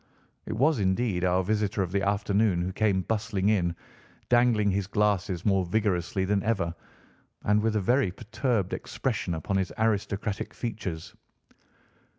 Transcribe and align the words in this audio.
It 0.47 0.53
was 0.53 0.79
indeed 0.79 1.23
our 1.23 1.43
visitor 1.43 1.83
of 1.83 1.91
the 1.91 2.01
afternoon 2.01 2.59
who 2.63 2.73
came 2.73 3.03
bustling 3.03 3.49
in, 3.49 3.75
dangling 4.29 4.71
his 4.71 4.87
glasses 4.87 5.45
more 5.45 5.63
vigorously 5.63 6.25
than 6.25 6.41
ever, 6.41 6.73
and 7.43 7.61
with 7.61 7.75
a 7.75 7.81
very 7.81 8.09
perturbed 8.09 8.73
expression 8.73 9.35
upon 9.35 9.57
his 9.57 9.71
aristocratic 9.77 10.55
features. 10.55 11.13